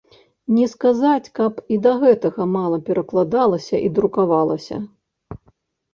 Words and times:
Не 0.53 0.67
сказаць, 0.71 1.33
каб 1.39 1.59
і 1.75 1.77
да 1.83 1.93
гэтага 2.03 2.43
мала 2.55 2.77
перакладалася 2.89 3.75
і 3.89 3.95
друкавалася. 3.99 4.75